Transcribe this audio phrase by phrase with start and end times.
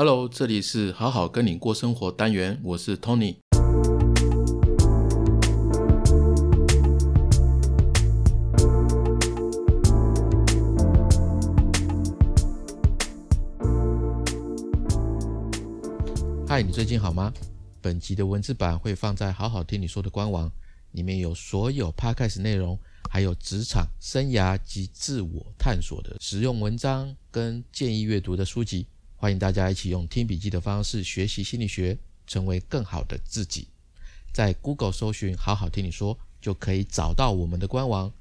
[0.00, 3.34] Hello，这里是好好跟你过生活单元，我是 Tony。
[16.46, 17.32] 嗨，你最近好吗？
[17.80, 20.48] 本集的文字版会放在好好听你说的官网，
[20.92, 22.78] 里面有所有 Podcast 内容，
[23.10, 28.86] 还有职场、生涯及自我探索的实用文章跟建议阅读的书籍。
[29.20, 33.66] 欢迎大家一起用听笔记的方式学习心理学，成为更好的自己。
[34.32, 38.12] 在 Google 搜寻“好好听你说”，就可以找到我们的官网。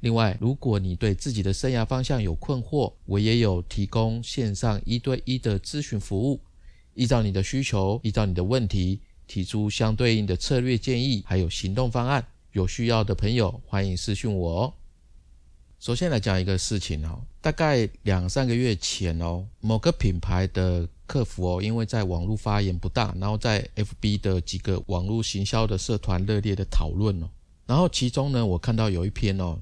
[0.00, 6.40] 另外，如果你对自己的生涯方向有困惑，我也有提供线上一对一的咨询服务。
[6.94, 8.98] 依照你的需求，依照你的问题，
[9.28, 12.26] 提出相对应的策略建议，还有行动方案。
[12.50, 14.74] 有需要的朋友，欢迎私讯我哦。
[15.80, 27.30] 首先来讲一个事情哦，大概两三个月前哦，某个品牌的客服哦，因为在网络发言不当，然后在 FB 的几个网络行销的社团热烈的讨论哦，
[27.64, 29.58] 然后其中呢，我看到有一篇哦，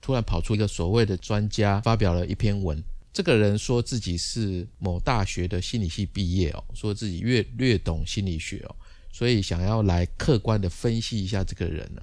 [0.00, 2.82] 突然跑出一个所谓的专家发表了一篇文。
[3.12, 8.74] 这个人说自己是某大学的心理系毕业哦，说自己略略懂心理学哦，
[9.12, 12.00] 所以想要来客观的分析一下这个人呢。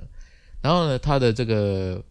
[0.62, 2.04] 然后呢，他的这个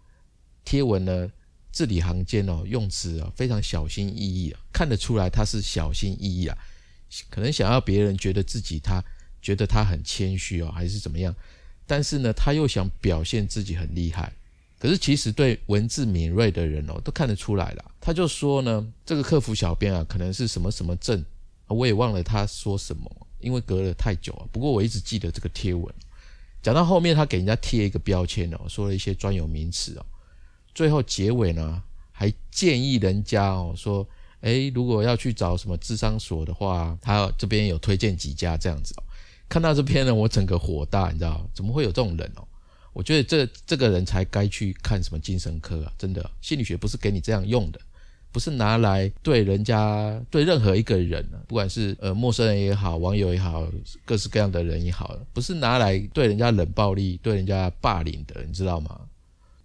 [0.65, 1.31] 贴文呢，
[1.77, 6.57] 字里行间哦，用词啊非常小心翼翼啊，看得出来他是小心翼翼啊，
[7.29, 9.05] 可能想要别人觉得自己他
[9.43, 11.37] 觉得他很谦虚哦，还是怎么样？
[11.87, 14.33] 但是呢，他又想表现自己很厉害。
[14.79, 17.85] 可是其实对文字敏锐的人哦，都看得出来了。
[18.01, 21.23] 他就说呢，这个客服小编啊，可能是什么什么症，
[21.67, 24.49] 我也忘了他说什么，因为隔了太久了。
[24.51, 25.95] 不过我一直记得这个贴文。
[26.63, 30.07] 讲到后面，他给人家贴一个标签哦，说了一些专有名词哦。
[30.77, 31.83] 最后结尾呢，
[32.13, 34.07] 还建议人家哦，说，
[34.43, 39.03] 诶，如果要去找什么智商所的话，他这边有推荐几家这样子哦。
[39.49, 42.47] 看到这篇呢，我整个火大，你知道怎么会有这种人哦？
[42.93, 45.93] 我觉得这这个人才该去看什么精神科啊！
[45.97, 47.81] 真的，心理学不是给你这样用的，
[48.31, 53.67] 不是拿来对人家对任何一个人不管是呃陌生人也好，网友也好，
[54.05, 59.01] 各式各样的人也好，不是拿来对人家冷暴力、对人家霸凌的，你知道吗？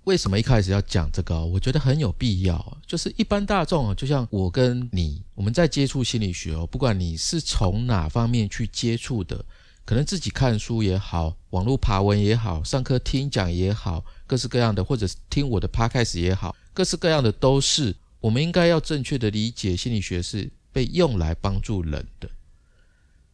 [0.05, 1.45] 为什么一开始要讲这个？
[1.45, 9.45] 我觉得很有必要，就是一般大众啊，就像我跟你，我们在接触心理学哦，不管你是从哪方面去接触的。
[9.83, 17.95] 可能自己看书也好，网络爬文也好，上课听讲也好，各式各样的，或者是听我的 podcast 也好，各式各样的都是。
[18.19, 22.29] 我们应该要正确的理解，心理学是被用来帮助人的。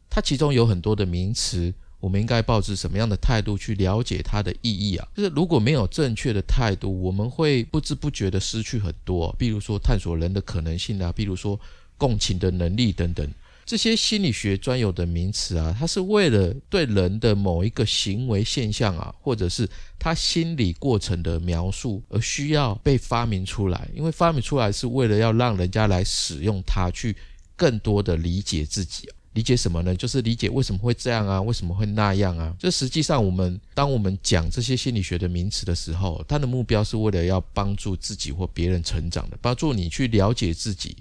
[0.09, 5.07] 它其中有很多的名词，我们应该抱着什么样的态度去了解它的意义啊？
[5.15, 11.59] 就是如果没有正确的态度，我们会不知不觉的失去很多，比如说探索人的可能性啊，比如说
[11.97, 13.27] 共情的能力等等。
[13.65, 19.67] 这些心理学专有的名词啊，它是为了对人的某一个行为现象啊，或者是
[19.99, 23.89] 他心理过程的描述而需要被发明出来。
[23.93, 27.13] 因为发明出来是为了要让人家来使用它，去
[27.57, 29.09] 更多的理解自己。
[29.37, 29.95] 理解什么呢？
[29.95, 32.51] 就是理解为什么会这样啊，为什么会那样啊。
[32.57, 40.97] 这实际上，我们当我们讲这些心理学的名词的时候，它的目标是为了要帮助自己或别人成长的，帮助你去了解自己。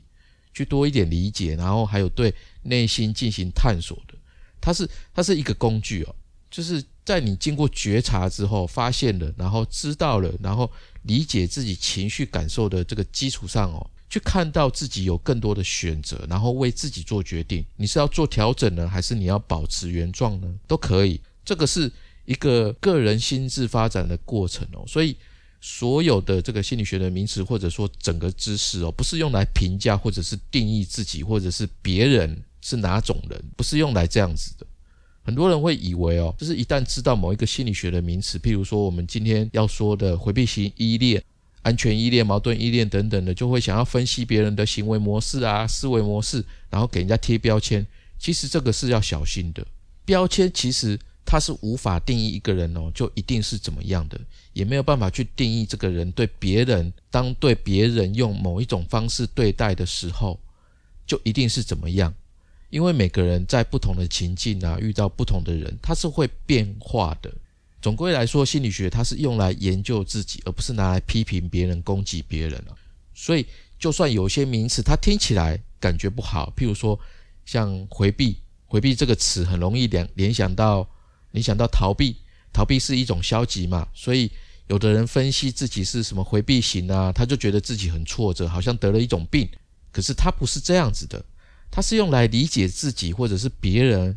[0.53, 4.15] 去多一点理解，然后还有对内心进行探索的，
[4.59, 6.15] 它是它是一个工具哦，
[6.51, 10.71] 就是在你经过觉察之后，发现了，然后知道了，然后
[11.03, 20.55] 理解自己情绪感受的这个基础上哦，去看到自己有更多的选择，然后为自己做决定，你是要做调整呢，还是你要保持原状呢？
[20.67, 21.91] 都可以，这个是
[22.25, 25.17] 一个个人心智发展的过程哦，所以。
[25.59, 34.67] 所有的这个心理学的名词，或者说整个知识哦，不是用来评价或者是定义自己或者是别人是哪种人，不是用来这样子的。
[35.25, 41.21] 很多人会以为哦，就是一旦知道某一个心理学的名词，譬如说我们今天要说的回避型依恋、
[41.67, 47.85] 安全依恋、矛盾依恋等等的，就会想要分析别人的行为模式啊、思维模式，然后给人家贴标签。
[48.19, 49.67] 其实这个是要小心的，
[50.05, 50.97] 标签其实。
[51.29, 54.17] 它是无法定义一个人哦，就一定是怎么样的，
[54.53, 60.39] 也没有办法去定义这个人对别人，当对别人用某一种方式对待的时候，
[61.05, 62.15] 就一定是怎么样。
[62.71, 67.29] 因为每个人在不同的情境啊，遇到不同的人，他是会变化的。
[67.81, 72.77] 总归来说，心理学它是用来研究自己，而不是拿来批评别人、攻击别人了。
[73.15, 73.47] 所以，
[73.79, 76.99] 就算有些名词它听起来感觉不好，譬如说
[77.45, 80.89] 像回避，回避这个词很容易联联想到。
[81.33, 82.17] 你想到逃避，
[82.51, 83.87] 逃避是一种消极嘛？
[83.93, 84.31] 所以
[84.69, 89.47] 有的人分析自己是什么回避型啊，他就觉得自己很挫折，好像得了一种病。
[89.93, 91.23] 可是他不是这样子的，
[91.71, 94.17] 它是用来理解自己或者是别人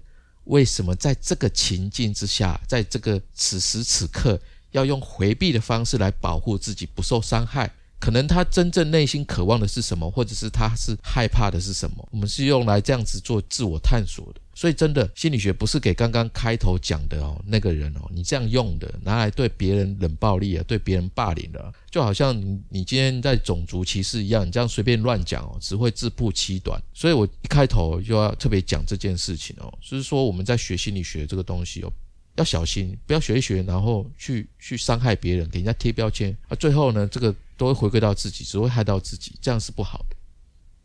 [0.50, 4.40] 为什么在这个情境之下，在这个此时此刻
[4.72, 7.72] 要用回避的方式来保护自己不受伤害。
[8.00, 12.08] 可能他真正内心渴望的是什么，或者是他是害怕的是什么？
[12.12, 14.40] 我们是用来这样子做自我探索的。
[14.60, 26.78] 所以，真的心理学不是给刚刚开头讲的哦那个人哦，你这样用的，拿来对别人冷暴力啊，对别人霸凌的，就好像你你今天在种族歧视一样，你这样随便乱讲哦，只会自曝其短。
[26.94, 31.90] 所以我一开头就要特别讲这件事情哦，就是说我们在学心理学这个东西哦。
[32.36, 36.56] 要小心，不要学一学，然后去去伤害别人，给人家贴标签啊。
[36.56, 40.18] 最后呢，这个都会回归到自己，只会害到自己，这样是不好的。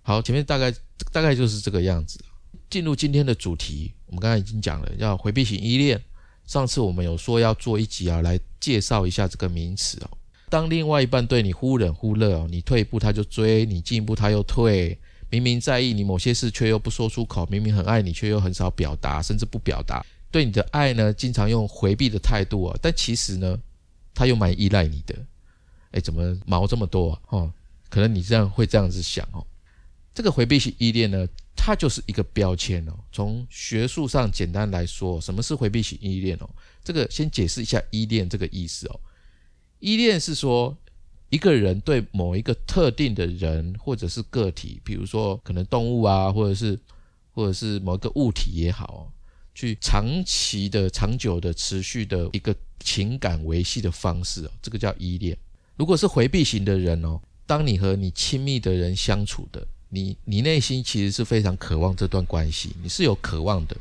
[0.02, 0.72] 好，前面大概
[1.12, 2.20] 大概就是这个样子。
[2.74, 6.02] 进入今天的主题，我们刚才已经讲了，要回避型依恋。
[6.44, 10.10] 上次我们有说要做一集啊，来介绍一下这个名词哦。
[10.48, 14.98] 当另外一半对你忽冷忽热哦，你退一步他就追，你进一步他又退，
[15.30, 20.04] 明明在意你某些事却又不说出口，明明很爱你却又很少表达，甚至不表达。
[20.32, 23.56] 对你的爱呢，经常用回避的态度啊，但其实呢，
[24.12, 25.14] 他又蛮依赖你的。
[25.92, 27.20] 哎，怎么毛这么多啊？
[27.28, 27.52] 哦，
[27.88, 29.46] 可能你这样会这样子想哦。
[30.14, 31.26] 这个回避型依恋呢，
[31.56, 32.92] 它就是一个标签哦。
[33.10, 36.48] 从学术上简单来说，什么是回避型依恋哦？
[36.84, 39.00] 这个先解释一下依恋这个意思哦。
[39.80, 40.76] 依恋是说
[41.30, 46.78] 一个人对某一个特定的人或者是个体，比如说可能动物啊，或者是
[47.32, 49.10] 或者是某个物体也好。
[49.56, 55.38] 去长期的、长久的、持续的一个情感维系的方式哦，这个叫依恋。
[55.76, 59.64] 如果是回避型的人哦，当你和你亲密的人相处的，
[59.94, 63.76] 你你内心其实是非常渴望这段关系，你是有渴望的。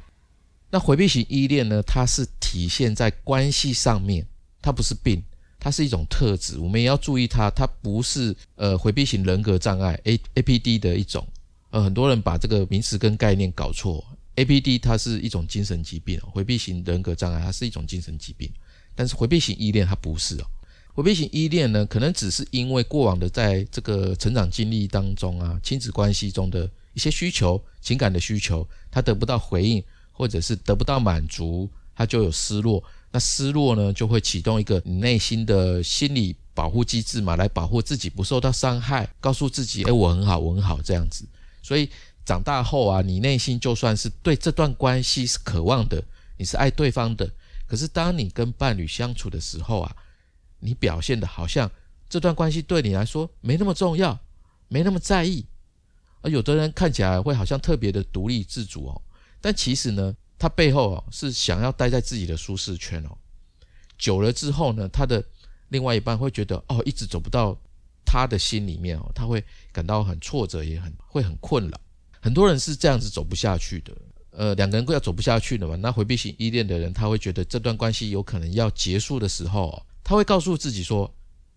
[0.70, 4.24] 那回避型依恋呢，它是体现在关系上面，
[4.62, 5.24] 它不是病，
[5.60, 11.28] 它是一种特质，我们也要注意它，它不是呃回避型人格障碍 A A P D 的一种。
[11.72, 14.06] 呃，很多人把这个名词跟概念搞错。
[14.36, 18.48] A P D 它是一种精神疾病，回避型人格障碍它是一种精神疾病，
[18.94, 20.46] 但是回避型依恋它不是哦。
[20.94, 32.84] 回避型依恋呢，可能只是因为过往的在这个成长经历当中啊，亲子关系中的一些需求、情感的需求，他得不到回应，或者是得不到满足，他就有失落。
[33.12, 41.26] 那失落呢，就会启动一个你内心的心理保护机制嘛，来保护自己不受到伤害，告诉自己，哎，我很好，我很好这样子。
[41.62, 41.90] 所以。
[42.26, 46.02] 长大后啊，你内心就算是对这段关系是渴望的，
[46.38, 47.30] 你是爱对方的，
[47.68, 49.94] 可是当你跟伴侣相处的时候啊，
[50.64, 51.70] 你表现的好像
[52.08, 54.18] 这段关系对你来说没那么重要，
[54.68, 55.46] 没那么在意。
[56.22, 59.02] 而有的人看起来会好像特别的独立自主哦，
[59.42, 63.18] 但其实呢，他背后哦是想要待在自己的舒适圈哦。
[63.98, 65.24] 久了之后呢，他的
[65.68, 67.58] 另外一半会觉得哦，一直走不到
[68.06, 71.80] 他的心里面哦，他会感到很挫折，也很会很困扰。
[72.22, 73.94] 很多人是这样子走不下去的，
[74.32, 75.76] 呃，两个人要走不下去了嘛？
[75.76, 81.14] 那回避型依恋的人，他会觉得这段关系有可能要结束的时候，他会告诉自己说：“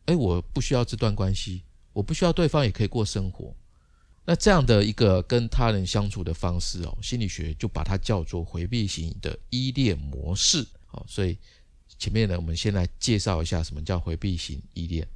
[0.06, 1.62] 哎，我不需要这段关系，
[1.92, 3.54] 我不需要对方也可以过生活。”
[4.24, 10.66] 那这样的一个跟他人相处的方式哦，心理学就把它叫做回避型的依恋模式。
[10.86, 11.36] 好，所以
[11.98, 15.06] 前面呢，我们先来介绍一下什么叫回避型依恋。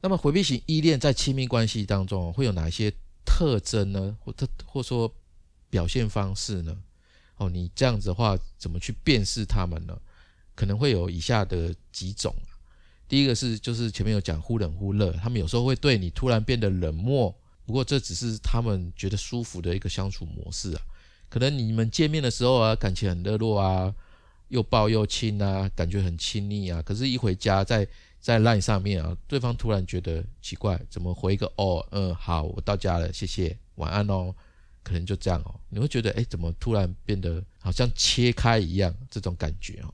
[0.00, 2.92] 那么回避型依恋在亲密关系当中会有哪些？
[3.26, 5.12] 特征呢，或特或说
[5.70, 6.76] 表现方式呢？
[7.36, 9.98] 哦，你这样子的话，怎么去辨识他们呢？
[10.54, 12.34] 可能会有以下的几种。
[13.06, 17.32] 第一个是，就是前面有讲忽冷忽热，他们有时候会对你突然变得冷漠，
[17.66, 20.80] 不过这只是他们觉得舒服的一个相处模式啊。
[21.28, 23.94] 可能你们见面的时候啊，感情很热络啊，
[24.48, 26.80] 又抱又亲啊，感觉很亲密啊。
[26.82, 27.86] 可是，一回家在
[28.20, 34.34] 在 LINE 上面啊，对方突然觉得奇怪，怎么回一个哦，嗯，好，我到家了，谢谢，晚安哦，
[34.82, 39.92] 可能就这样哦，你会觉得哎，怎么突然变得好像切开一样这种感觉哦。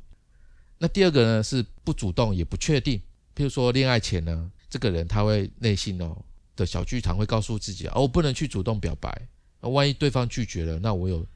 [0.83, 2.99] 那第二个呢是不主动也不确定，
[3.37, 6.17] 譬如说恋爱前呢，这个人他会内心哦
[6.57, 9.29] 的小剧场会告诉自己哦，我不能去主动表白，
[9.61, 11.27] 那万一对方拒绝了，那我有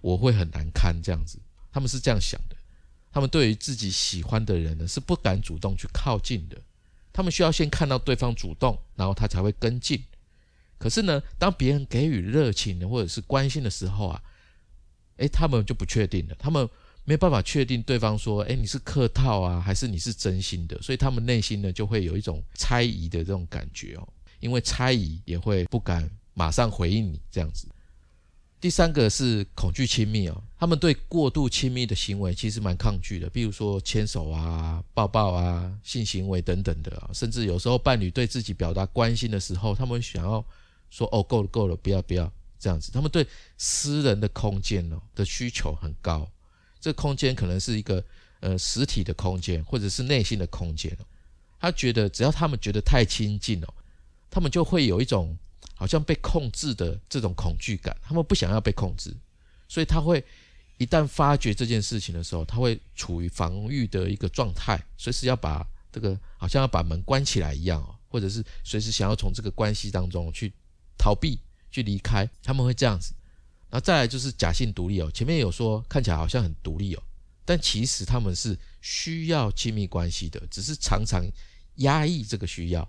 [0.00, 1.38] 我会很难堪这样子，
[1.70, 2.56] 他们是这样想的。
[3.12, 6.60] 他们对于自己喜欢的人呢，是不敢主动去靠近的。
[7.12, 10.02] 他们需要先看到对方主动，然后他才会跟进。
[10.78, 14.22] 可是呢，当别人给予热情或者是关心的时候啊，
[15.16, 16.34] 诶，他们就不确定了。
[16.38, 16.68] 他们
[17.10, 20.80] 没办法确定对方说，诶，你是客套啊，还是你是真心的？
[20.80, 24.08] 所以他们内心呢，就会有一种猜疑的这种感觉哦。
[24.38, 27.66] 因为猜疑，也会不敢马上回应你这样子。
[28.60, 40.44] 第三个是恐惧亲密哦，他们对过度亲密的行为其实蛮抗拒的，比如说牵手啊、抱抱啊、性行为等等的啊，甚至有时候伴侣对自己表达关心的时候，他们想要
[40.90, 43.26] 说哦够了够了，不要不要，这样子，他们对
[43.58, 46.30] 私人的空间哦的需求很高。
[46.80, 48.02] 这空间可能是一个
[48.40, 50.96] 呃实体的空间，或者是内心的空间。
[51.58, 53.74] 他觉得只要他们觉得太亲近哦，
[54.30, 55.36] 他们就会有一种
[55.74, 57.94] 好像被控制的这种恐惧感。
[58.02, 59.14] 他们不想要被控制，
[59.68, 60.24] 所以他会
[60.78, 70.50] 一旦发觉这件事情的时候，他会处于防御的一个状态，随时要把这个好像要把门关起来一样哦，或者是随时想要从这个关系当中去
[70.96, 71.38] 逃避、
[71.70, 72.26] 去离开。
[72.42, 73.12] 他们会这样子。
[73.70, 77.02] 那再来就是假性独立哦，前面有说看起来好像很独立哦，
[77.44, 81.24] 但其实他们是需要亲密关系的，只是常常
[81.76, 82.88] 压抑这个需要。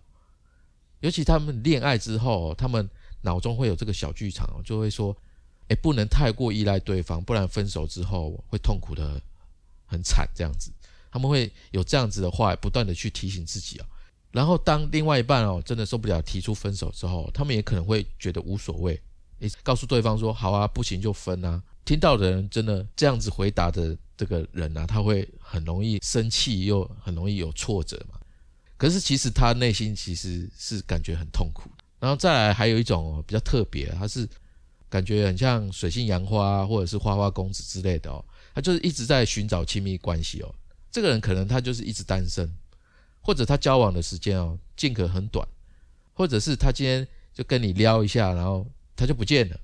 [1.01, 2.89] 尤其他们恋爱之后，他们
[3.21, 5.15] 脑中会有这个小剧场，就会说
[5.69, 9.21] ：“哎，不能太过依赖对方，不然分手之后会痛苦的
[9.85, 10.71] 很惨。”这样子，
[11.11, 13.85] 他们会有这样子的话，不断的去提醒自己哦。
[14.31, 18.99] 然后当另外一半哦真的受不了提出分手之后，他们也可能会觉得无所谓。
[19.63, 21.61] 告诉对方说好啊，不行就分啊。
[21.83, 28.19] 听到的人真的这样子回答的这个人呢，他会很容易生气，又很容易有挫折嘛。
[28.77, 31.71] 可是其实他内心其实是感觉很痛苦。
[31.99, 34.29] 然后再来还有一种比较特别，他是
[34.89, 40.53] 感觉很像水性杨花或者是花花公子之类的哦，他就是一直在寻找亲密关系哦。
[40.91, 42.47] 这个人可能他就是一直单身，
[43.21, 45.47] 或者他交往的时间哦间隔很短，
[46.13, 48.65] 或者是他今天就跟你撩一下，然后。
[49.01, 49.59] 他就不见了。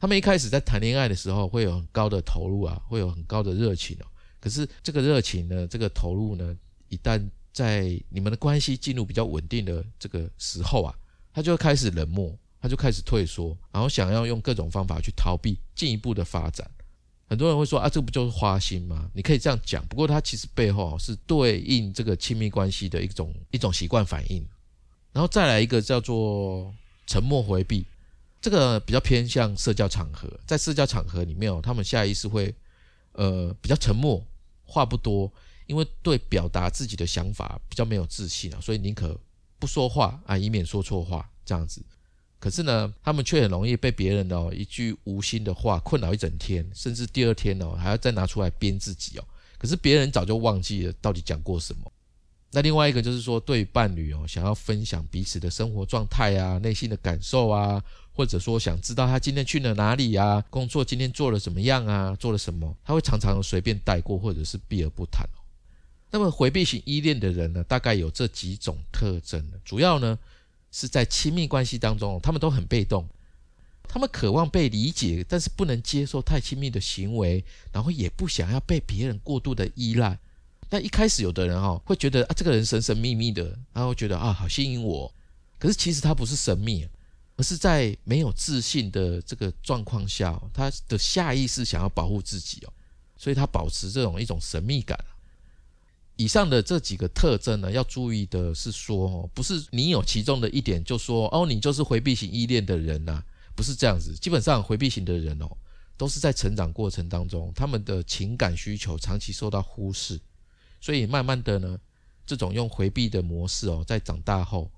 [0.00, 4.06] 他们一开始在谈恋爱的时候会有很高的投入啊，会有很高的热情哦。
[4.40, 6.54] 可是这个热情呢，这个投入呢，
[6.88, 10.92] 一旦在你们的关系进入比较稳定的这个时候啊，
[11.32, 16.68] 他就开始冷漠，他就开始退缩，然后想要用各种方法去逃避进一步的发展。
[17.28, 19.08] 很多人会说啊，这不就是花心吗？
[19.14, 24.44] 你可以这样讲，不过它其实背后是对应这个亲密关系的一种一种习惯反应。
[25.12, 26.74] 然后再来一个叫做
[27.06, 27.86] 沉默回避。
[28.44, 32.54] 这个比较偏向社交场合，在社交场合里面哦，他们下意识会，
[33.12, 34.22] 呃，比较沉默，
[34.66, 35.32] 话不多，
[35.66, 39.18] 因为对表达自己的想法比较没有自信啊，所以宁可
[39.58, 41.82] 不说话啊，以免说错话这样子。
[42.38, 49.24] 可是呢，他们却很容易被别人哦一句无心的话困扰一整天，甚至第二天哦还要再拿出来编自己哦。
[49.56, 51.90] 可是别人早就忘记了到底讲过什么。
[52.50, 57.82] 那另外一个就是说，对伴侣哦，想要分享彼此的生活状态啊、内心的感受啊。
[58.16, 60.40] 或者说想知道他今天去了哪里啊？
[60.48, 62.16] 工作今天做了怎么样啊？
[62.18, 62.72] 做了什么？
[62.84, 65.42] 他会常常随便带过，或者是避而不谈哦。
[66.12, 70.16] 那么回避型依恋的人呢，大概有这几种特征主要呢
[70.70, 73.04] 是在亲密关系当中，他们都很被动，
[73.88, 80.16] 他们渴望被理解，但是不能接受太亲密的行为，然后也不想要被别人过度的依赖。
[80.70, 85.12] 那一开始有的人哦会觉得啊，这个人神神秘秘的，然后觉得啊好吸引我，
[85.58, 86.86] 可是其实他不是神秘。
[87.36, 92.72] 而是在没有自信的这个状况下，他的下意识想要保护自己哦，
[93.16, 94.98] 所以他保持这种一种神秘感。
[96.16, 103.20] 以上的这几个特征呢，要注意的是说哦，不是你有其中的一点就说哦，你就是回避型依恋的人呐，
[103.56, 104.14] 不是这样子。
[104.14, 105.48] 基本上回避型的人哦，
[105.96, 110.20] 都是在成长过程当中，他们的情感需求长期受到忽视，
[110.80, 111.76] 所以慢慢的呢，
[112.24, 114.70] 这种用回避的模式哦，在长大后。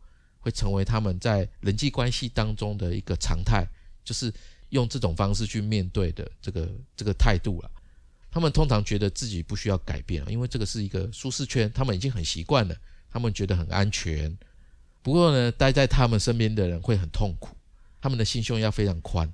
[0.47, 3.67] 会成为他们在人际关系当中的一个常态，
[4.05, 4.33] 就是
[4.69, 7.71] 用这种方式去面对的这个这个态度了。
[8.31, 12.77] 他们通常觉得自己不需要改变因为这个是一个舒适圈，他们已经很习惯了，
[13.11, 14.39] 他们觉得很安全。
[15.03, 17.57] 不过呢，待在他们身边的人会很痛苦，
[18.01, 19.29] 他们的心胸要非常宽，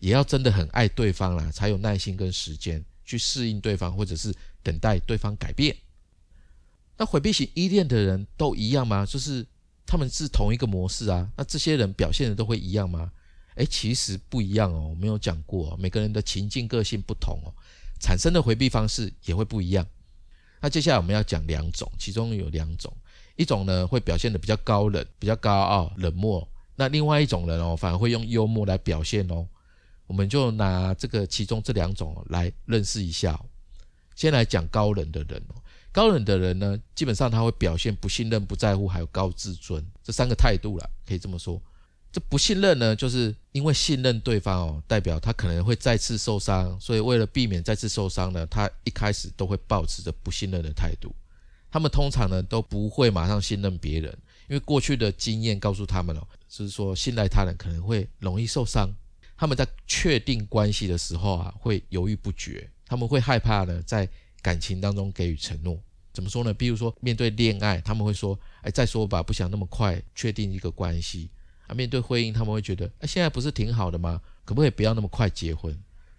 [0.00, 4.34] 也要真的很爱对方啦，才有耐心跟时间去适应对方，或者是
[4.64, 5.76] 等待对方改变。
[6.96, 9.06] 那回避型依恋的人都一样吗？
[9.06, 9.46] 就是。
[9.88, 13.10] 他们是同一个模式啊，那这些人表现的都会一样吗？
[13.54, 17.48] 诶，其实不一样哦，我没有讲过，每个人的情境个性不同哦，
[17.98, 19.86] 产生的回避方式也会不一样。
[20.60, 22.94] 那接下来我们要讲两种，其中有两种，
[23.36, 29.48] 一种呢会表现的比较高冷、比较高傲、冷漠，那另外一种人哦，反而会用幽默来表现哦。
[30.06, 33.40] 我们就拿这个其中这两种来认识一下。
[34.14, 35.42] 先来讲高冷的人。
[35.98, 41.60] 高冷的人呢，基本上他会表现不信任、不在乎，还有高自尊这三个态度了，可以这么说。
[42.12, 51.12] 这不信任呢，就是因为信任对方哦，代表他可能会再次受伤，所以为了避免再次受伤呢，他一开始都会保持着不信任的态度。
[51.68, 54.16] 他们通常呢都不会马上信任别人，
[54.48, 58.88] 因为过去的经验告诉他们哦，就是说信赖他人可能会容易受伤。
[59.36, 64.08] 他们在确定关系的时候啊，会犹豫不决，他们会害怕呢在
[64.40, 65.76] 感情当中给予承诺。
[66.18, 66.52] 怎么说呢？
[66.52, 71.30] 比如说面对恋爱，他们会说：“哎，再说吧，不想那么快确定一个关系
[71.68, 74.20] 啊，面对婚姻，他们会觉得，哎，现在不是挺好的吗？
[74.44, 75.72] 可不可以不要那么快结婚？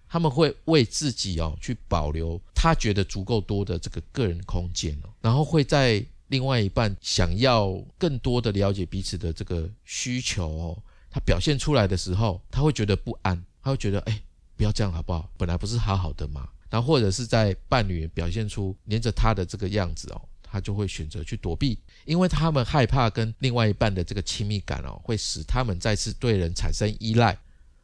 [0.07, 14.21] 他们会为自己哦去保留他觉得足够多的这个个人空间哦，然后会在另外一半想要更多的了解彼此的这个需求哦，他表现出来的时候，他会觉得不安，他会觉得，哎，
[14.55, 15.29] 不要这样好不好？
[15.37, 16.47] 本来不是好好的嘛。
[16.69, 27.37] 然后或者是在伴侣表现出黏着他的这个样子哦，他就会选择去躲避，因为他们害怕跟另外一半的这个亲密感哦，会使他们再次对人产生依赖，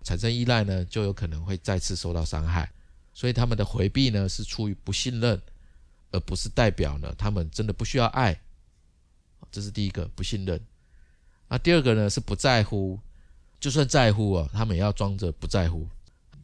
[0.04, 2.72] 产生依赖呢，就有可能会再次受到伤害，
[3.14, 5.42] 所以他们的回避呢是出于不信任，
[6.12, 8.40] 而不是代表呢他们真的不需要爱，
[9.52, 10.60] 这是第一个不信任。
[11.48, 13.00] 那，第二个呢是不在乎，
[13.60, 15.88] 就算在乎哦，他们也要装着不在乎。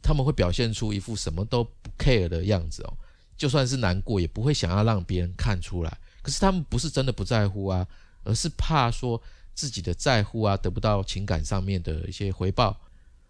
[0.01, 2.93] 他们会表现出一副什么都不 care 的样子哦，
[3.37, 5.97] 就算是难过，也不会想要让别人看出来。
[6.21, 7.85] 可是他们不是真的不在乎啊，
[8.23, 9.21] 而是怕说
[9.53, 12.79] 自己的在乎啊得不到情感上面的一些回报，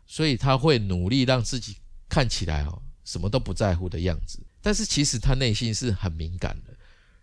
[0.06, 1.78] 所以他会努力让自己
[2.10, 4.40] 看起来哦什么都不在乎的样子。
[4.62, 6.74] 但是其实他内心是很敏感的。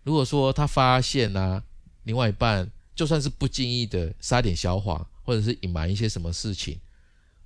[0.03, 1.63] 如果说他发现啊，
[2.03, 6.79] 另外一半就算是不经意的撒点小谎，或者是隐瞒一些什么事情。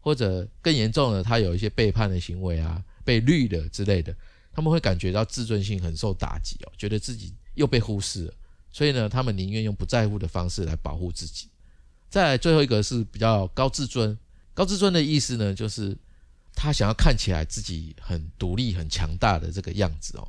[0.04, 4.14] 或者更严重的，他有一些背叛的行为啊，被绿的之类的，
[4.52, 8.34] 他们会感觉到自尊心很受打击哦，觉得自己又被忽视了，
[8.70, 11.48] 所以呢，他们宁愿用不在乎的方式来保护自己。
[12.10, 14.18] 再来最后一个是比较高自尊，
[14.54, 15.98] 高自尊的意思呢，就是
[16.54, 20.28] 他想要看起来自己很独立、很强大的这个样子哦。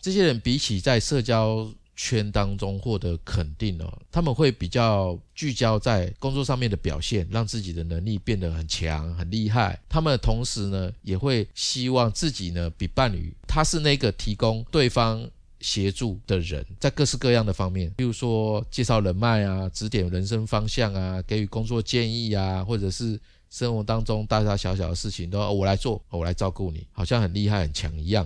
[0.00, 1.68] 这些人比起在社交。
[2.00, 9.76] 圈当中获得肯定哦，他们会比较聚焦在工作上面的表现，让自己的能力变得很强、很厉害。
[9.88, 15.28] 他们同时呢，也会希望自己呢比伴侣，他是那个提供对方
[15.58, 23.18] 协助的人，在各式各样的方面，比如说介绍人脉啊、指点人生方向啊、给予工作建议啊，或者是
[23.50, 28.24] 生活当中大大小小的事情都我来做，我来照顾你，好像很厉害、很强一样。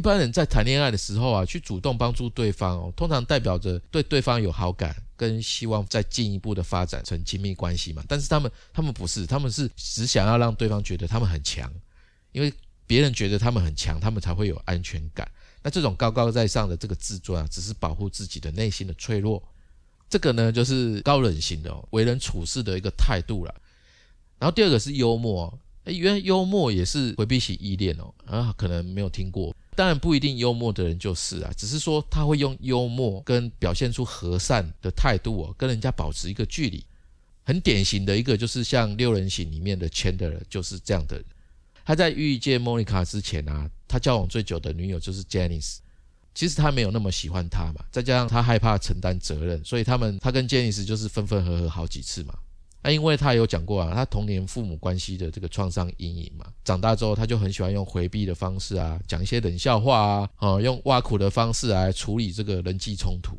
[0.00, 8.02] 一般人在谈恋爱的时候啊，去主动帮助对方哦，通常代表着对对方有好感，跟希望再进一步的发展成亲密关系嘛。
[8.08, 11.70] 但是他们，他们不是，他们是只想要让对方觉得他们很强，
[12.32, 12.50] 因为
[12.86, 15.30] 别人觉得他们很强，他们才会有安全感。
[15.62, 19.42] 那这种高高在上的这个自尊啊，只是保护自己的内心的脆弱。
[20.08, 23.54] 这个呢，就是高冷型的为人处事的一个态度了。
[24.38, 29.54] 然后第二个是幽默，哎，原来幽默也是回避型依恋哦，啊，可能没有听过。
[29.74, 36.84] 当然不一定幽默的人就是啊，只是说他会用幽默跟表现出和善的态度哦，跟人家保持一个距离。
[37.44, 41.24] 很典型的一个就是像六人行里面的 Chandler 就是这样的人。
[41.84, 45.78] 他在遇见 Monica 之前啊，他交往最久的女友就是 Janice。
[46.32, 52.34] 其实他没有那么喜欢她嘛，再加上他害怕承担责任，所以他们他跟 Janice 就是分分合合好几次嘛。
[52.82, 63.36] 那因为他有讲过啊，他童年父母关系的这个创伤阴影嘛，长大之后他就很喜欢用回避的方式啊，讲一些冷笑话啊，哦，用挖苦的方式来处理这个人际冲突。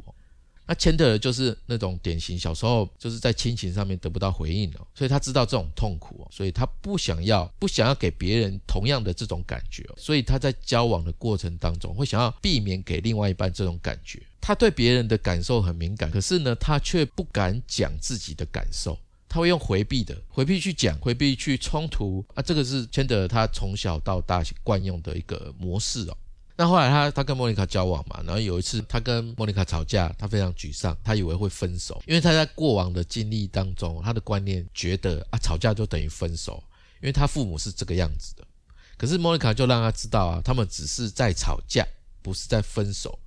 [0.67, 14.21] 那钱德就是那种典型，小时候就是在亲情上面得不到回应哦，所以他知道这种痛苦哦，所以他不想要不想要给别人同样的这种感觉，所以他在交往的过程当中会想要避免给另外一半这种感觉。
[14.39, 18.97] 他对别人的感受很敏感，可是呢，他却不敢讲自己的感受。
[19.31, 26.17] 他会用回避的，回避去讲，回避去冲突啊，这个是千德他从小到大惯用的一个模式哦。
[26.57, 36.61] 那后来他他跟莫妮卡交往嘛，然后有一次他跟莫妮卡吵架，他非常沮丧，他以为会分手，因为他在过往的经历当中，他的观念觉得啊吵架就等于分手，
[37.01, 38.45] 因为他父母是这个样子的。
[38.97, 41.87] 可是莫妮卡就让他知道啊，他们只是在吵架，
[42.21, 43.17] 不是在分手。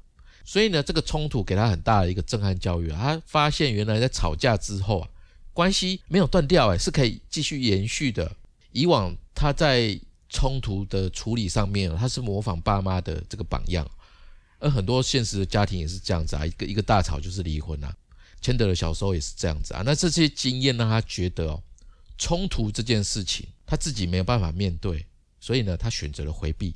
[0.45, 5.09] 所以呢，这个冲突给他很大的一个震撼教育啊，他发现原来在吵架之后啊。
[5.55, 8.37] 关系没有断掉，哎，是可以继续延续的。
[8.73, 13.89] 以往他在冲突的处理上面，他是模仿爸妈的这个榜样，
[14.59, 17.97] 而很多现实的家庭也是这样子啊，一个一个大吵就是离婚啊。
[18.41, 19.83] 千德的小时候也是这样子啊。
[19.87, 21.63] 那这些经验让他觉得哦，
[22.19, 25.07] 冲突这件事情他自己没有办法面对，
[25.41, 26.75] 所以呢，他选择了回避。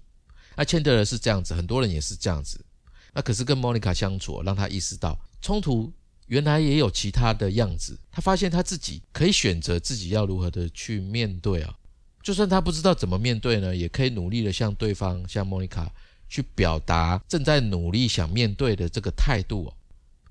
[0.54, 2.64] 那千德的是这样子，很多人也是这样子。
[3.12, 5.92] 那可是跟莫妮卡相处，让他意识到冲突。
[6.28, 11.76] 原来也有其他的样子，他发现他自己可以选择自己要如何的去面对啊，
[12.22, 15.92] 就算他不知道怎么面对呢，也可以努力的向对方，向莫妮卡
[16.28, 19.74] 去表达正在努力想面对的这个态度哦。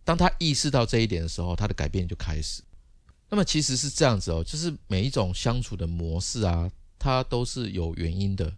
[0.04, 2.62] 当他意识到这一点的时候，他的改变就开始。
[3.30, 8.54] 那么其实是这样子哦，就是每一种相处的模式啊，它都是有原因的。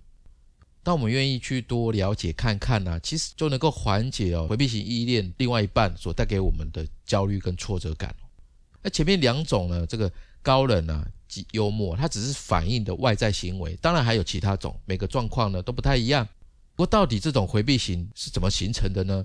[0.90, 8.16] 那我们愿意去多了解看看呢，其实就能够缓解哦回避型依恋另外一半所带给我们的焦虑跟挫折感。
[8.82, 13.78] 那前面两种呢，这个高冷啊，及幽默，它只是反映的外在行为。
[13.80, 16.28] 当然还有其他种，每个状况呢都不太一样。
[16.74, 19.24] 不过到底这种回避型是怎么形成的呢？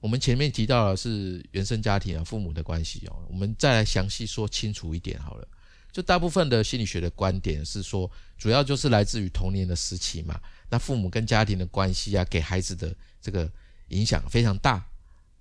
[0.00, 3.14] 我们前面提到的是原生家庭啊，父母的关系哦。
[3.28, 5.46] 我们再来详细说清楚一点好了。
[5.96, 10.38] 就大部分的心理学的观点是说，主要就是来自于童年的时期嘛。
[10.68, 13.50] 那父母跟家庭的关系啊，给孩子的这个
[13.88, 14.86] 影响非常大。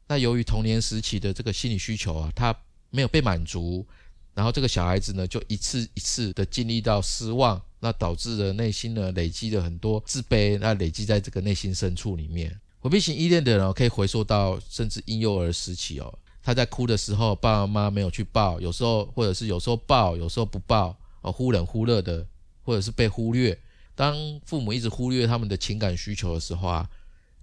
[0.08, 2.58] 那由于童年时期的这个心理需求啊，他
[2.90, 3.86] 没有被满足，
[4.34, 12.58] 然后这个小孩子呢，就一次一次的经历到失望，那导致了内心呢累积了很多自卑，那累积在这个内心深处里面。
[12.80, 16.18] 回避型依恋的人可以回溯到甚至婴幼儿时期哦。
[16.46, 22.24] 他在哭的时候，爸爸妈妈没有去抱，有时候或者是有时候抱，有时候不抱，哦，忽冷忽热的，
[22.62, 23.58] 或者是被忽略。
[23.96, 26.88] 当父母一直忽略他们的情感需求的时候啊，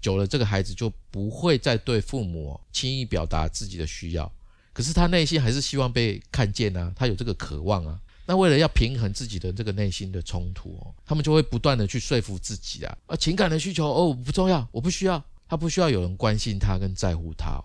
[0.00, 4.30] 久了这个孩子就不会再对父母轻易表达自己的需要。
[4.72, 8.00] 可是他内心还是希望被看见啊，他有这个渴望啊。
[8.24, 17.60] 那为了要平衡自己的这个内心的冲突哦，他们就会不断的去说服自己啊，啊，情感的需求哦不重要，我不需要，他不需要有人关心他跟在乎他。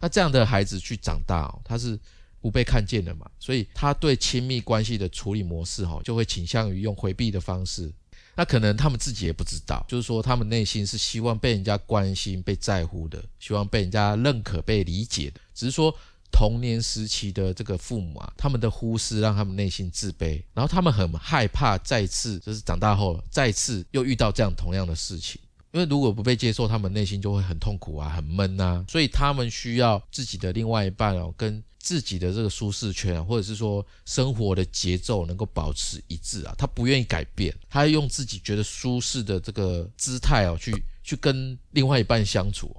[0.00, 1.98] 那这样的孩子去长大哦，他是
[2.40, 7.90] 不被看见的嘛，所以他对亲密关系的处理模式哈，就会倾向于用回避的方式。
[8.36, 15.40] 那可能他们自己也不知道，就是说他们内心是希望被人家关心、被在乎的，希望被人家认可、被理解的。
[15.54, 15.96] 只是说
[16.32, 25.40] 童年时期的这个父母啊，他们的忽视让他们内心自卑，然后他们很害怕再次就是长大后再次又遇到这样同样的事情。
[25.74, 42.74] 因为如果不被接受，他们内心就会很痛苦啊，很闷啊，所以他们需要自己的另外一半哦，跟自己的这个舒适圈，或者是说生活的节奏能够保持一致啊，他不愿意改变，他用自己觉得舒适的这个姿态哦，去去跟另外一半相处，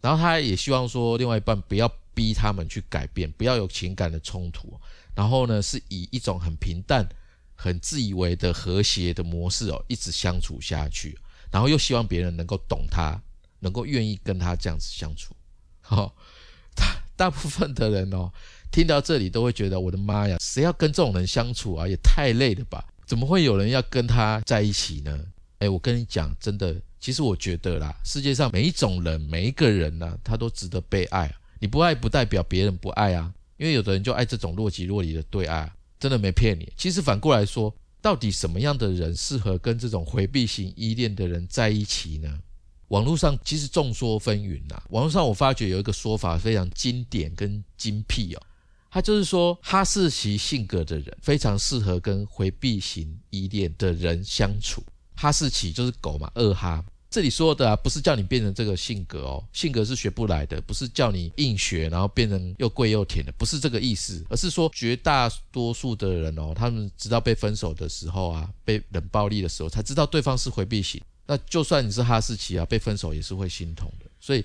[0.00, 4.80] 然后他也希望说另外一半不要逼他们去改变，不要有情感的冲突，
[5.14, 7.06] 然后呢是以一种很平淡、
[7.54, 11.18] 很自以为的和谐的模式哦，一直相处下去。
[11.50, 13.20] 然后又希望别人能够懂他，
[13.58, 15.34] 能够愿意跟他这样子相处。
[15.80, 16.14] 好，
[16.76, 18.30] 大大部分的人哦，
[18.70, 21.88] 听到这里都会觉得，我的妈呀，谁要跟这种人相处啊？
[21.88, 22.84] 也太累了吧？
[23.04, 25.18] 怎么会有人要跟他在一起呢？
[25.58, 31.30] 哎，我跟你讲，真的，其实我觉得啦，世界上每一种人，每一个人呢，他都值得被爱。
[31.58, 36.72] 你不爱不代表别人不爱啊，因为有的人就爱这种若即若离的对爱，真的没骗你。
[36.76, 37.74] 其实反过来说。
[38.02, 42.40] 到底什么样的人适合跟这种回避型依恋的人在一起呢？
[42.88, 44.82] 网络上其实众说纷纭呐。
[44.90, 48.42] 网络上我发觉有一个说法非常经典跟精辟哦，
[48.90, 54.82] 他就是说哈士奇性格的人非常适合跟回避型依恋的人相处。
[55.14, 56.84] 哈士奇就是狗嘛，二哈。
[57.10, 71.00] 这里说的啊，不是叫你变成这个性格哦，性格是学不来的，不是叫你硬学，然后变成又贵又甜的，不是这个意思，而是说绝大多数的人哦，他们直到被分手的时候啊，被冷暴力的时候，才知道对方是回避型。
[71.26, 74.06] 那就算你是哈士奇啊，被分手也是会心痛的。
[74.20, 74.44] 所以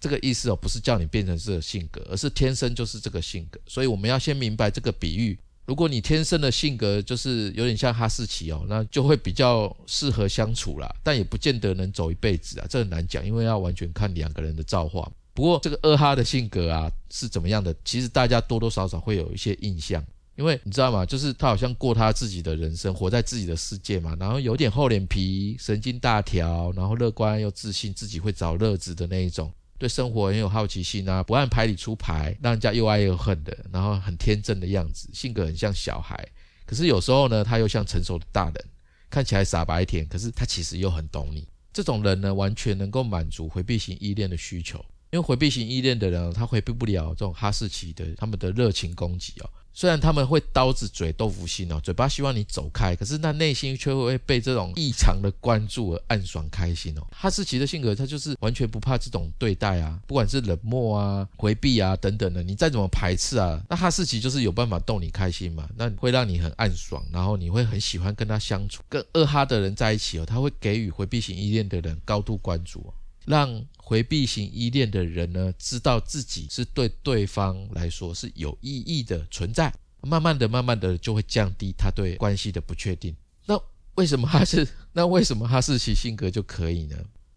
[0.00, 3.60] 这个意思哦，不是叫你变成这个性格，而是天生就是这个性格。
[3.66, 5.38] 所以我们要先明白这个比喻。
[5.66, 15.10] 如果你天生的性格就是有点像哈士奇哦，那就会比较适合相处啦，但也不见得能走一辈子啊，这很难讲，因为要完全看两个人的造化。
[15.34, 20.02] 不过这个二哈的性格啊是怎么样的，其实大家多多少少会有一些印象，
[20.36, 21.04] 因为你知道吗？
[21.04, 29.52] 就是他好像过他自己的人生，活在自己的世界嘛，然后有点厚脸皮、神经大条，然后乐观又自信，自己会找乐子的那一种。
[29.78, 36.26] 对生活很有好奇心啊，不按牌理出牌，让人家又爱又恨的，然后很天真的样子，性格很像小孩，
[36.64, 38.64] 可是有时候呢，他又像成熟的大人，
[39.10, 41.46] 看起来傻白甜，可是他其实又很懂你。
[41.72, 44.78] 这种人呢，完全能够满足回避型依恋的需求，
[45.10, 49.50] 因为回避型依恋的人，他回避不了这种哈士奇的他们的热情攻击哦。
[49.78, 57.06] 虽然他们会刀子嘴豆腐心哦，嘴巴希望你走开，可是那内心却会被这种异常的关注而暗爽开心哦。
[57.10, 68.82] 哈士奇的性格，他就是完全不怕这种对待啊，不管是冷漠啊、回避啊等等的，你再怎么排斥啊，那哈士奇就是有办法逗你开心嘛，那会让你很暗爽，然后你会很喜欢跟他相处。
[68.88, 72.82] 跟二哈的人在一起哦，他会给予回避型依恋的人高度关注，
[73.26, 83.14] 让回避型依恋的人呢，知道自己是对对方来说是有意义的存在，慢慢的、慢慢的就会降低他对关系的不确定。
[83.44, 83.60] 那
[83.96, 84.66] 为什么他是？
[84.92, 86.96] 那为什么哈士奇性格就可以呢？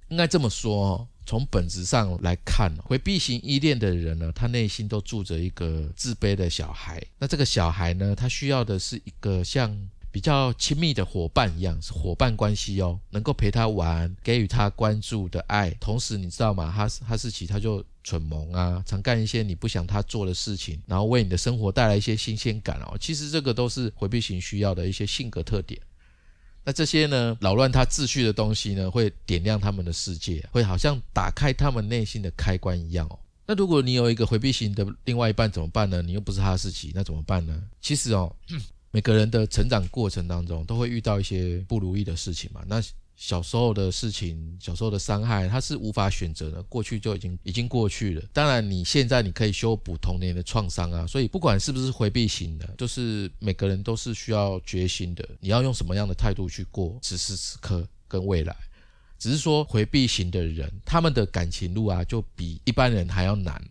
[0.09, 7.03] 应该这么说哦，从本质上来看，回避型依恋的人呢，他内心都住着一个自卑的小孩。
[7.17, 9.89] 那这个小孩呢，他需要的是一个像。
[10.11, 15.69] 比较亲密的伙伴一样，是伙伴关系哦，能够陪他玩，给予他关注的爱。
[15.79, 16.71] 同时，你知道吗？
[16.71, 22.97] 哈哈士奇他就蠢萌啊，常干一些你不想他做的事情，然后为你的生活带来一些新鲜感哦。
[22.99, 25.79] 其实这个都是回避型需要的一些性格特点。
[26.65, 33.17] 那这些呢，扰乱他秩序的东西呢，会点亮他们的世界，会好像打开他们内心的开关一样哦。
[33.45, 36.01] 那如果你有一个回避型的另外一半怎么办呢？
[36.01, 37.63] 你又不是哈士奇，那怎么办呢？
[37.81, 38.35] 其实哦，
[38.91, 42.63] 每个人的成长过程当中都会遇到一些不如意的事情嘛。
[42.67, 42.81] 那
[43.15, 48.23] 小时候的事情，小时候的伤害，它是无法选择的，过去就已经已经过去了。
[48.31, 51.05] 当然，你现在你可以修补童年的创伤啊。
[51.05, 55.27] 所以，不管是不是回避型的，就是每个人都是需要决心的。
[55.41, 58.55] 你要用什么样的态度去过此时此刻跟未来？
[59.17, 63.61] 只是说回避型的人，他们的感情路啊，就比一般人还要难。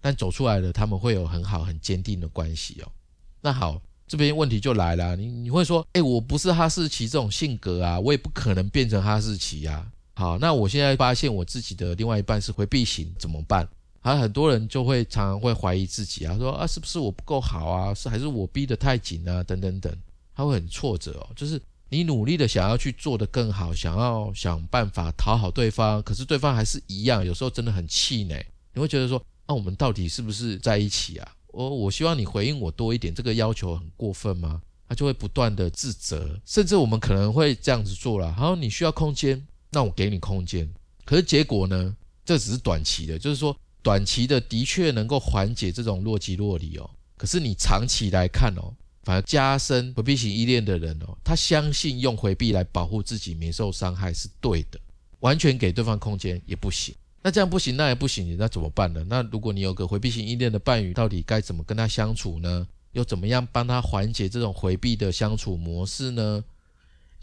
[0.00, 2.92] 但走出来了，他们会有很好很坚定的关系哦。
[3.40, 3.82] 那好。
[4.12, 9.90] 这边问题就来了，你你会说，哎，我不是哈士奇这种性格啊，我也不可能变成哈士奇呀。
[10.12, 13.66] 好，那我现在发现我自己的另外一半是回避型，怎么办？
[14.00, 17.94] 还很多人就会常常会怀疑自己啊，说啊，是不是我不够好啊？
[17.94, 19.42] 是还是我逼得太紧啊？
[19.44, 19.90] 等等等，
[20.36, 21.30] 他会很挫折哦。
[21.34, 28.44] 就是你努力的想要去做得更好，想要想办法讨好对方，可是对方还是一样，有时候真的很气馁。
[28.74, 31.32] 你会觉得说，那我们到底是不是在一起啊？
[31.52, 34.60] 我我希望你回应我多一点，这个要求很过分吗？
[34.88, 38.32] 他就会不断的自责，甚至我们可能会这样子做了。
[38.32, 40.68] 好，你需要空间，那我给你空间。
[41.04, 41.96] 可是结果呢？
[42.24, 46.88] 这只是短期的，就是说短期的的确能够缓解这种若即若离哦。
[47.16, 54.78] 可是你长期来看哦，反而加深回避型依恋的人哦，他相信用回避来保护自己免受伤害是对的，
[55.18, 56.94] 完全给对方空间也不行。
[57.22, 59.04] 那这样不行，那也不行，那怎么办呢？
[59.08, 62.66] 那如果你有个回避型依恋的伴侣，到底该怎么跟他相处呢？
[62.92, 66.44] 又怎么样帮他缓解这种回避的相处模式呢？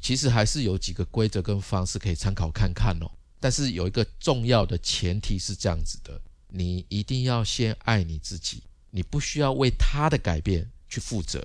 [0.01, 3.11] 其实还是有几个规则跟方式可以参考看看哦。
[3.39, 11.39] 但是有一个重要的前提是这样子的：你一定要先爱你自己，你不需要为他的改变去负责，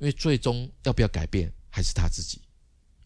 [0.00, 2.40] 因为最终要不要改变还是他自己。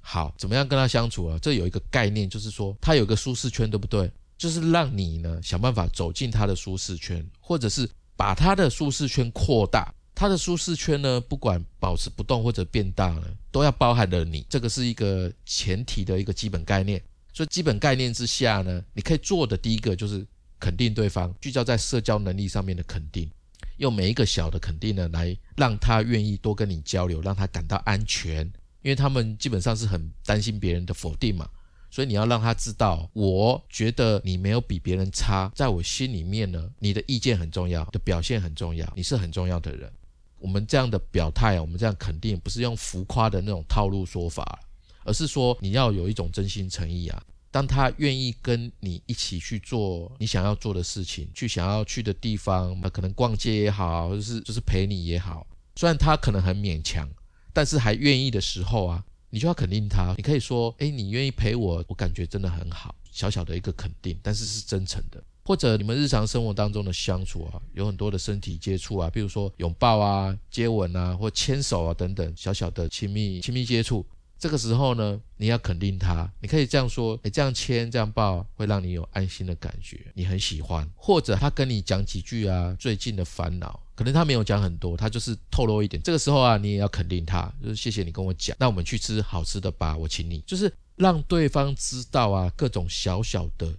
[0.00, 1.38] 好，怎么样跟他相处啊？
[1.40, 4.10] 这有一个概念，就是说他有个舒适圈，对不对？
[4.38, 9.92] 就是让你呢想办法走进他的舒适圈，或者是把他的舒适圈扩大。
[10.14, 14.46] 他的舒适圈呢，不管保持不动或者变大呢，都要包含了你。
[14.48, 17.02] 这个是一个前提的一个基本概念。
[17.34, 20.26] 所以基本概念之下呢，你可以做的第一个就是
[20.58, 23.30] 肯定对方，聚焦在社交能力上面的肯定，
[23.76, 28.50] 用每一个小的肯定呢，来让他愿意多跟你交流，让他感到安全。
[28.80, 31.46] 因为他们基本上是很担心别人的否定嘛。
[31.90, 39.90] 所以你要让他知道，我觉得你没有比别人差，在我心里面呢，你的意见很重要，的表现很重要，你是很重要的人。
[40.38, 44.60] 我们这样的表态啊，我们这样肯定，不是用浮夸的那种套路说法，
[45.04, 47.22] 而是说你要有一种真心诚意啊。
[47.50, 55.46] 当他愿意跟你一起去做你想要做的事情，去想要去的地方，那可能逛街也好，或者是就是陪你也好，
[55.76, 57.08] 虽然他可能很勉强，
[57.54, 59.02] 但是还愿意的时候啊。
[59.30, 65.22] 你就要肯定他，你可以说，哎，你愿意陪我，我感觉真的很好，小小的一个肯定，但是是真诚的。
[65.44, 74.04] 或者你们日常生活当中的相处啊，有很多的身体接触啊，比如说拥抱啊、接吻啊，或牵手啊等等，小小的亲密亲密接触。
[74.38, 80.86] 这个时候呢，你要肯定他，你可以这样说：哎，这样牵、这样抱，会让你有安心的感觉，你很喜欢。
[80.96, 86.00] 或者他跟你讲几句啊，最近的烦恼，可能他没有讲很多，他就是透露一点。
[86.02, 90.40] 这个时候啊，你也要肯定他，就是谢谢你跟我讲，那我们去吃好吃的吧，我请你。
[90.46, 93.72] 就是让对方知道啊，各种小小的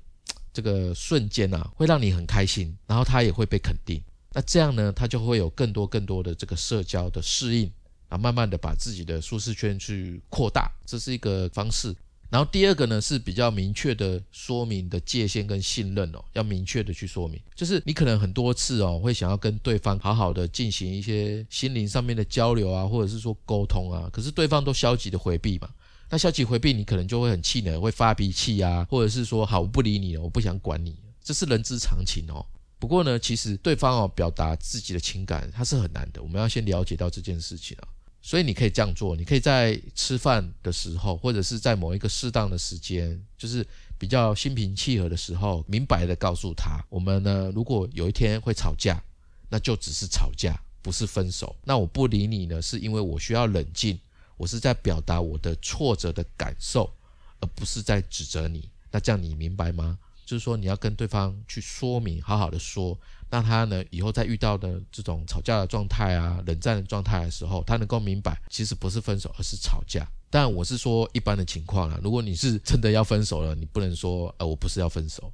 [0.52, 4.02] 这个瞬间啊，会让你很开心，然后他也会被肯定。
[4.34, 7.72] 那这样呢，他就会有更多更多的这个社交的适应。
[8.10, 11.94] 啊，慢慢的把自己的舒适圈去扩大，这是一个方式。
[12.30, 25.70] 然后第二个呢是比较明确的说明的界限跟信任哦，要明确的去说明，就是你可能很多次哦会想要跟对方好好的进行一些心灵上面的交流啊，或者是说沟通啊，可是对方都消极的回避嘛，
[26.10, 32.46] 那消极回避你可能就会很气馁，会发脾气啊，或者是说好我不理你了，我不想管你，这是人之常情哦。
[32.80, 37.88] 不过呢，其实对方哦表达自己的情感，它是很难的，我们要先了解到这件事情啊。
[38.22, 43.66] 所以你可以这样做，你可以在吃饭的时候，或者是在某一个适当的时间，就是
[43.98, 49.02] 比较心平气和的时候，明白的告诉他，我们呢，如果有一天会吵架，
[49.50, 51.56] 那就只是吵架，不是分手。
[51.64, 53.98] 那我不理你呢，是因为我需要冷静，
[54.36, 56.92] 我是在表达我的挫折的感受，
[57.40, 58.70] 而不是在指责你。
[58.92, 59.98] 那这样你明白吗？
[60.26, 63.00] 就是说你要跟对方去说明，好好的说。
[63.30, 63.84] 那他呢？
[63.90, 70.08] 以后在遇到的这种吵架的状态啊、冷战的状态的时候，他能够明白，其实不是分手，而是吵架。
[70.30, 72.00] 但我是说一般的情况啦。
[72.02, 75.32] 如果你是真的要分手了，你不能说，呃，我不是要分手，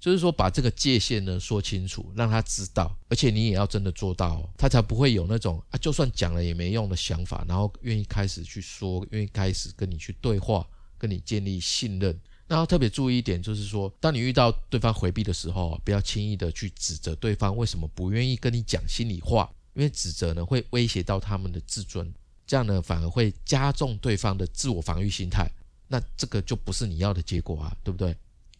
[0.00, 10.66] 就是说把这个界限呢说清楚，让他知道，而且你也要真的做到，他才不会有那种啊，就算讲了也没用的想法，然后愿意开始去说，愿意开始跟你去对话，
[10.98, 12.18] 跟你建立信任。
[12.46, 22.12] 那要特别注意一点，就是说，当你遇到对方回避的时候，不要轻易的去指责对方为什么不愿意跟你讲心里话，因为指责呢会威胁到他们的自尊，
[22.46, 25.50] 这样呢反而会加重对方的自我防御心态，
[25.88, 28.14] 那这个就不是你要的结果啊，对不对？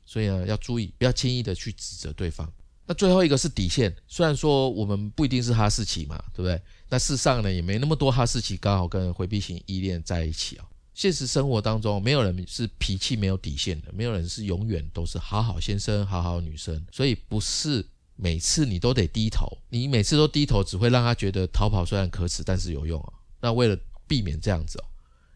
[0.07, 2.51] 所以呢，要注意，不要轻易的去指责对方。
[2.87, 6.61] 那最后一个是底线，虽然说我们不一定是哈士奇嘛，对不对？
[6.89, 10.67] 那事实上呢，也没那么多哈士奇刚好跟回避型依恋在一起啊。
[10.95, 16.83] 现实生活当中，没有人是脾气没有底线的，没有人是永远都是好好先生、好好女生。
[16.93, 17.85] 所以不是
[18.17, 23.13] 每次你都得低头，你每次都低头，只会让他觉得逃跑虽然可耻，但是有用啊。
[23.41, 23.77] 那为了
[24.07, 24.85] 避免这样子哦。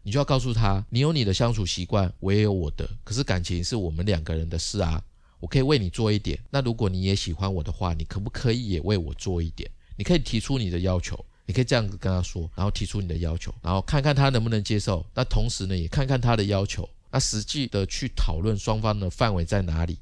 [0.01, 2.89] 你就要告诉他，你有你的相处习惯，我也有我的。
[3.03, 5.03] 可是感情是我们两个人的事啊，
[5.41, 6.39] 我可以为你做一点。
[6.49, 9.69] 那如果你也喜欢我的话，你可不可以也为我做一点？
[9.97, 15.03] 你可以提出你的要求，你可以这样子跟他说，然后提出你的要求，然后看看他能不能接受。
[15.15, 19.97] 那同时呢，也看看他的要求，那实际的去讨论双方的范围在哪里。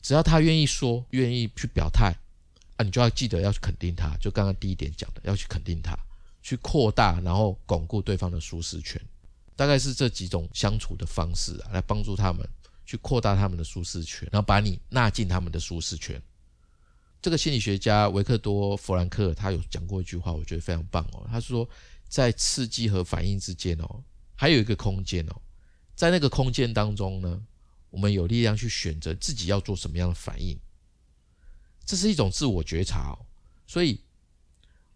[0.00, 2.14] 只要他愿意说，愿意去表态，
[2.76, 4.16] 啊，你就要记得要去肯定他。
[4.20, 5.92] 就刚刚第一点讲的，要去肯定他，
[6.40, 9.02] 去扩大，然后巩固对方的舒适圈。
[9.56, 12.48] 大概是这几种相处的方式啊，来帮助他们
[12.86, 16.22] 去扩大他们的舒适圈，然后把你纳进他们的舒适圈。
[17.22, 21.26] 这个心理学家维克多·弗兰克他有讲过一句话，我觉得非常棒哦。
[21.30, 21.66] 他说，
[22.08, 24.02] 在刺激和反应之间哦，
[24.34, 25.40] 还有一个空间哦，
[25.94, 27.40] 在那个空间当中呢，
[27.88, 30.58] 我们有力量去选择自己要做什么样的反应。
[31.86, 33.24] 这是一种自我觉察哦，
[33.66, 34.00] 所以。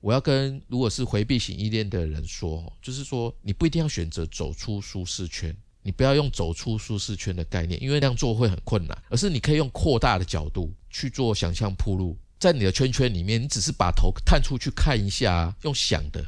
[0.00, 16.24] 我要跟如果是回避型依恋的人说，就是说你不一定要选择走出舒适圈，你不要用走出舒适圈的概念，因为那样做会很困难，而是你可以用扩大的角度去做想象铺路，在你的圈圈里面，你只是把头探出去看一下，用想的，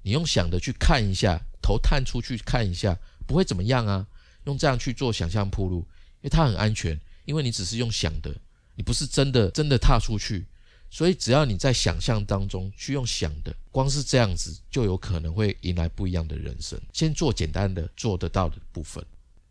[0.00, 4.06] 你用想的去看一下，头探出去看一下，不会怎么样啊，
[4.46, 5.80] 用这样去做想象铺路，
[6.22, 8.34] 因为它很安全，因为你只是用想的，
[8.76, 10.46] 你不是真的真的踏出去。
[10.90, 16.80] 所以，只要你在想象当中去用想的，光是这样子就有可能会迎来不一样的人生。
[16.94, 19.04] 先做简单的做得到的部分。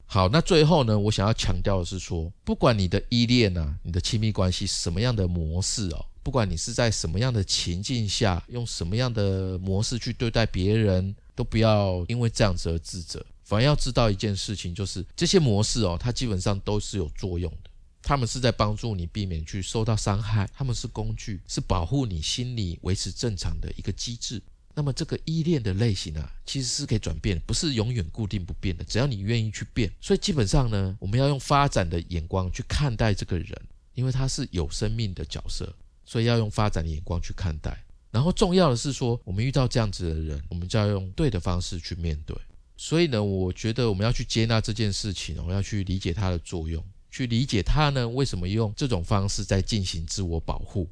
[0.10, 13.24] 好，那最后呢，我想要强调的是说，不管你的依恋啊，你的亲密关系什么样的模式哦，不管你是在什么样的情境下，用什么样的模式去对待别人，都不要因为这样子而自责。
[13.44, 17.70] 反而要知道一件事情，就是这些模式哦，它基本上都是有作用的。
[18.02, 24.42] 他们是在帮助你避免去受到伤害，他们是工具，是保护你心理维持正常的一个机制。
[24.78, 28.84] 那么这个依恋的类型啊，其实是可以转变，不是永远固定不变的。
[28.84, 33.60] 只要你愿意去变，所以基本上呢，我们要用发展的眼光去看待这个人，
[33.96, 37.76] 因为他是有生命的角色，所以要用发展的眼光去看待。
[38.12, 42.38] 然后重要的是说，我们遇到这样子的人，我们就要用对的方式去面对。
[42.78, 46.84] 所以呢，我觉得我们要去接纳这件事情，我们要去理解它的作用。
[47.10, 50.88] 去理解他呢，为什么用这种方式在进行自我保护？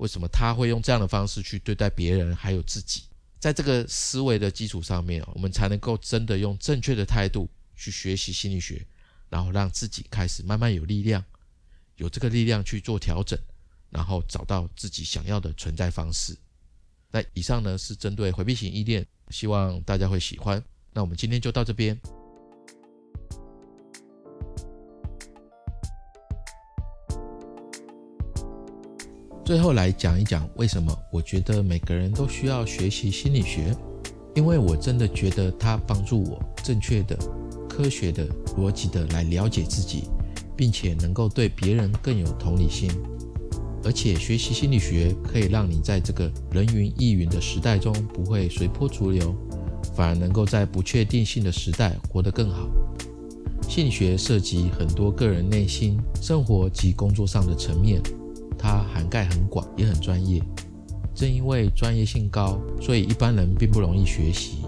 [0.00, 3.02] 为什么他会用这样的方式去对待别人，还有自己？
[3.38, 8.84] 在这个思维的基础上面我们才能够真的用正确的态度去学习心理学，
[9.28, 11.22] 然后让自己开始慢慢有力量，
[11.96, 13.38] 有这个力量去做调整，
[13.90, 16.34] 然后找到自己想要的存在方式。
[17.10, 20.62] 那以上呢是针对回避型依恋，希望大家会喜欢。
[20.94, 21.98] 那我们今天就到这边。
[29.50, 33.74] 最后来讲一讲为什么我觉得每个人都需要学习心理学，
[34.36, 37.18] 因为我真的觉得它帮助我正确的、
[37.68, 40.04] 科学的、逻辑的来了解自己，
[40.56, 42.88] 并且能够对别人更有同理心。
[43.82, 49.34] 而且学习心理学可以让你在这个人云亦云的时代中不会随波逐流，
[49.96, 52.68] 反而能够在不确定性的时代活得更好。
[53.68, 58.00] 心理学涉及很多个人内心、生活及工作上的层面。
[58.60, 60.42] 它涵盖很广，也很专业。
[61.14, 64.58] 正因为专业性高，所以一般人并不容易学习。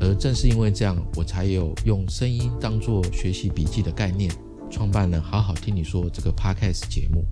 [0.00, 4.30] 而正是因为这样，我才有用声音当做学习笔记的概念，
[4.70, 7.24] 创办了好好听你说这个 podcast 节目。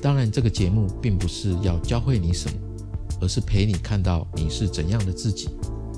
[0.00, 2.56] 当然，这个节目并不是要教会你什么，
[3.20, 5.50] 而是陪你看到你是怎样的自己。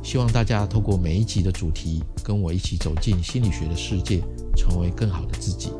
[0.03, 4.21] 希望大家透过每一集的主题，跟我一起走进心理学的世界，
[4.57, 5.71] 成为更好的自己。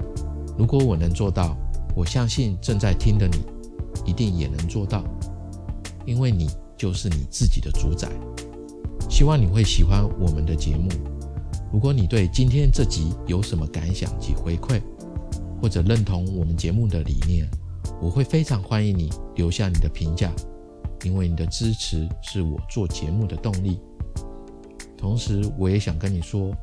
[0.57, 1.57] 如果我能做到。
[1.97, 3.39] 我相信正在听的你，
[4.05, 5.03] 一定也能做到，
[6.05, 8.07] 因为你就是你自己的主宰。
[9.09, 10.91] 希望你会喜欢我们的节目。
[11.73, 14.79] 如果你对今天这集有什么感想及回馈，
[15.63, 17.49] 或者认同我们节目的理念，
[18.03, 20.31] 我会非常欢迎你留下你的评价，
[21.03, 23.81] 因为你的支持是我做节目的动力。
[24.99, 26.55] 同时，我也想跟你说，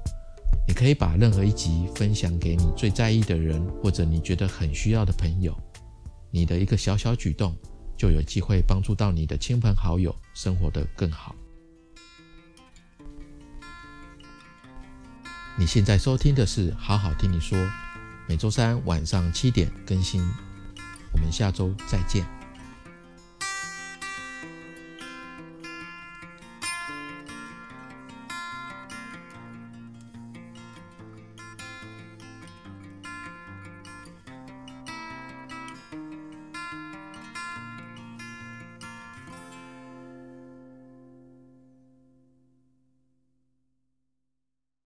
[0.66, 5.56] 你可以把任何一集分享给你最在意的人，或者你觉得很需要的朋友。
[6.32, 7.56] 你的一个小小举动，
[7.98, 11.36] 就有机会帮助到你的亲朋好友生活得更好。
[15.56, 17.58] 你现在收听的是《好好听你说》，
[18.28, 20.20] 每周三晚上七点更新。
[21.12, 22.43] 我们下周再见。